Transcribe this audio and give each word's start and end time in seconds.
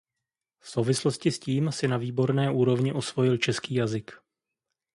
V 0.59 0.69
souvislosti 0.69 1.31
s 1.31 1.39
tím 1.39 1.71
si 1.71 1.87
na 1.87 1.97
výborné 1.97 2.51
úrovni 2.51 2.93
osvojil 2.93 3.37
český 3.37 3.73
jazyk. 3.75 4.11